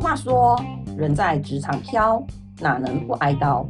[0.00, 0.58] 话说
[0.96, 2.24] ：“人在职场飘，
[2.58, 3.66] 哪能不挨刀？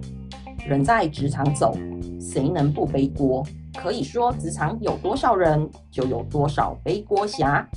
[0.65, 1.77] 人在职场走，
[2.21, 3.45] 谁能不背锅？”
[3.77, 7.69] 可以说，职场有多少人，就有多少背锅侠。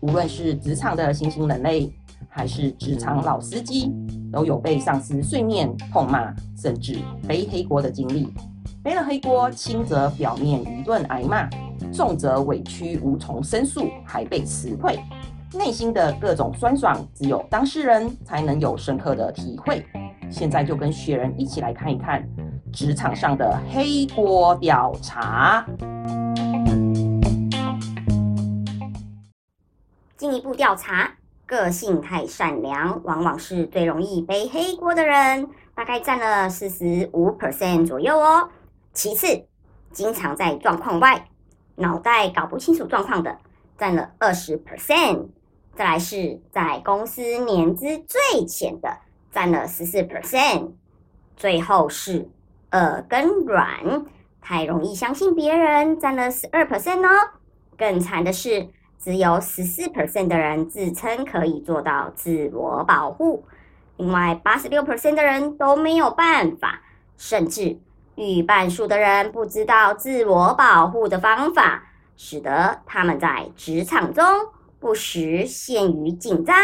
[0.00, 1.92] 无论是职场的新兴人类，
[2.30, 3.92] 还是职场老司机，
[4.32, 8.32] 都有被上司碎念、痛骂，甚至背黑锅的经历。
[8.82, 11.46] 背了黑锅，轻则表面一顿挨骂，
[11.92, 14.98] 重则委屈无从申诉，还被辞退。
[15.54, 19.84] 内心的各种酸爽，只有当事人才能有深刻的体会。
[20.30, 22.22] 现在就跟雪人一起来看一看
[22.70, 25.64] 职场上的黑锅调查。
[30.18, 31.10] 进一步调查，
[31.46, 38.50] 个性太善良，往往是最容易背黑锅的人，大概占了四十五 percent 左右哦。
[38.92, 39.46] 其次，
[39.92, 41.28] 经常在状况外，
[41.76, 43.38] 脑袋搞不清楚状况的，
[43.78, 45.28] 占了二十 percent。
[45.78, 48.98] 再来是在公司年资最浅的，
[49.30, 50.72] 占了十四 percent。
[51.36, 52.28] 最后是
[52.72, 54.04] 耳根软，
[54.40, 57.30] 太容易相信别人，占了十二 percent 哦。
[57.76, 58.68] 更惨的是。
[59.00, 63.44] 只有十四 percent 的人自称可以做到自我保护，
[63.96, 66.82] 另外八十六 percent 的人都没有办法，
[67.16, 67.78] 甚至
[68.16, 71.84] 逾半数的人不知道自我保护的方法，
[72.16, 74.24] 使得他们在职场中
[74.80, 76.56] 不时陷于紧张、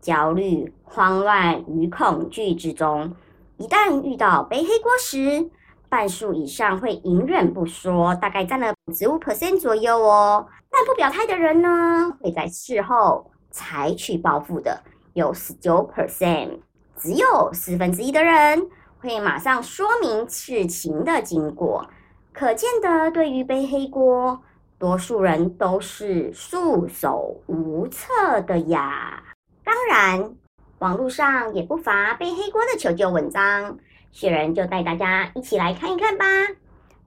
[0.00, 3.14] 焦虑、慌乱与恐惧之中。
[3.56, 5.50] 一旦遇到背黑锅时，
[5.88, 10.46] 半数以上会隐忍不说，大概占了十五 percent 左右哦。
[10.70, 14.82] 但不表态的人呢，会在事后采取报复的，
[15.14, 16.58] 有十九 percent。
[16.96, 18.68] 只有四分之一的人
[19.00, 21.88] 会马上说明事情的经过。
[22.32, 24.40] 可见的，对于背黑锅，
[24.78, 29.22] 多数人都是束手无策的呀。
[29.64, 30.36] 当然，
[30.78, 33.76] 网络上也不乏背黑锅的求救文章。
[34.12, 36.24] 雪人就带大家一起来看一看吧。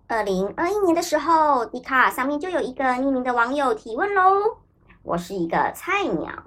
[0.08, 4.58] 二零二一年的时候，迪卡上面就有一个匿名的网友提问喽
[5.02, 6.44] ：“我是一个菜鸟，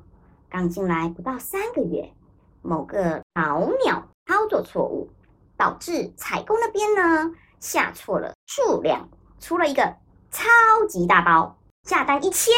[0.50, 2.12] 刚进来不到三个月，
[2.60, 5.08] 某个老鸟操作错误，
[5.56, 9.08] 导致采购那边呢下错了数量，
[9.40, 9.96] 出了一个
[10.34, 10.42] 超
[10.88, 12.52] 级大包，下单一千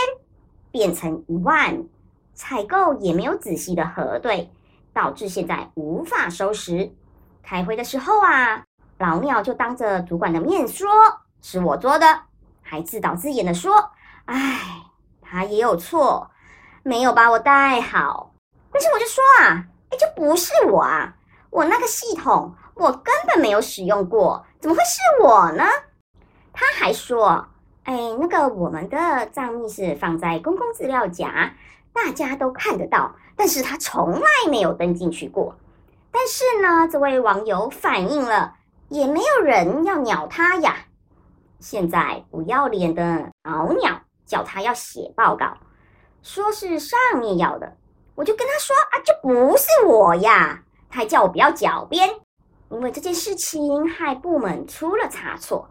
[0.71, 1.85] 变成一万，
[2.33, 4.51] 采购也没有仔细的核对，
[4.95, 6.91] 导致现在无法收拾。”
[7.45, 8.65] 开会的时候啊，
[8.97, 10.89] 老鸟就当着主管的面说
[11.43, 12.23] 是我做的，
[12.63, 13.91] 还自导自演的说
[14.25, 14.59] ：“哎，
[15.21, 16.31] 他也有错，
[16.83, 18.33] 没有把我带好。”
[18.73, 21.15] 但是我就说啊，哎，这不是我啊，
[21.51, 25.63] 我那个系统我根本没有使用过，怎么会是我呢？
[26.55, 27.47] 他还说
[27.87, 31.55] ：“哎，那个我们的账密是放在公共资料夹，
[31.93, 35.57] 大家都看得到，但是他从来没有登进去过。”
[36.11, 38.55] 但是呢，这位网友反映了，
[38.89, 40.79] 也没有人要鸟他呀。
[41.61, 45.57] 现在不要脸的老鸟叫他要写报告，
[46.23, 47.77] 说是上面要的，
[48.17, 50.65] 我就跟他说啊，这不是我呀。
[50.91, 52.09] 他还叫我不要狡辩，
[52.71, 55.69] 因为这件事情害部门出了差错，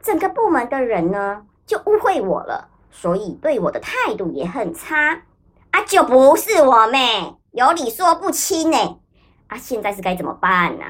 [0.00, 5.22] 整个部门的人呢就误会我了，所以对我的态度也很差
[5.70, 8.98] 啊，就不是我妹，有理说不清呢。
[9.46, 10.84] 啊现在是该怎么办呢？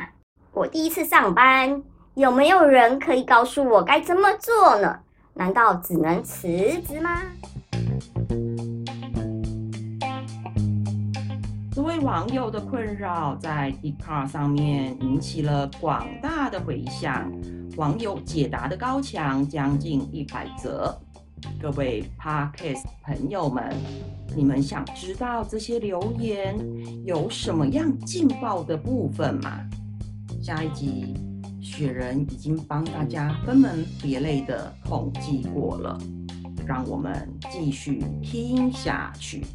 [0.53, 1.83] 我第一次上班，
[2.15, 5.01] 有没有人可以告诉我该怎么做呢？
[5.35, 6.49] 难道只能辞
[6.81, 7.23] 职吗？
[11.75, 17.33] 这位网友的困扰在 d c a r 上面引起了广大的回响，
[17.77, 20.95] 网友解答的高墙将近一百则。
[21.61, 23.75] 各位 Podcast 朋友们，
[24.37, 26.55] 你们想知道这些留言
[27.05, 29.61] 有什么样劲爆的部分吗？
[30.43, 31.15] 下一集
[31.63, 35.99] 雪人已经帮大家分门别类的统计过了，
[36.67, 39.47] 让我们继续听下去。